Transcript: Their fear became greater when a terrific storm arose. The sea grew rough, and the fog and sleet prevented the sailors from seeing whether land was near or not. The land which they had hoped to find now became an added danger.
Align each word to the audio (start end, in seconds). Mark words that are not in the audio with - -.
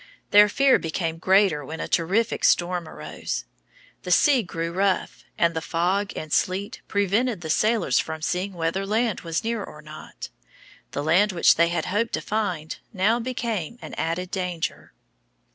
Their 0.31 0.49
fear 0.49 0.79
became 0.79 1.19
greater 1.19 1.63
when 1.63 1.79
a 1.79 1.87
terrific 1.87 2.43
storm 2.43 2.89
arose. 2.89 3.45
The 4.01 4.09
sea 4.09 4.41
grew 4.41 4.71
rough, 4.73 5.23
and 5.37 5.53
the 5.53 5.61
fog 5.61 6.11
and 6.15 6.33
sleet 6.33 6.81
prevented 6.87 7.41
the 7.41 7.51
sailors 7.51 7.99
from 7.99 8.23
seeing 8.23 8.53
whether 8.53 8.83
land 8.83 9.21
was 9.21 9.43
near 9.43 9.63
or 9.63 9.83
not. 9.83 10.29
The 10.93 11.03
land 11.03 11.33
which 11.33 11.53
they 11.53 11.67
had 11.67 11.85
hoped 11.85 12.13
to 12.13 12.21
find 12.21 12.79
now 12.91 13.19
became 13.19 13.77
an 13.79 13.93
added 13.93 14.31
danger. 14.31 14.91